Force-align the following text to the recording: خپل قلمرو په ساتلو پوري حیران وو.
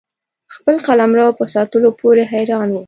خپل 0.55 0.75
قلمرو 0.87 1.27
په 1.37 1.45
ساتلو 1.53 1.89
پوري 1.99 2.23
حیران 2.31 2.67
وو. 2.71 2.79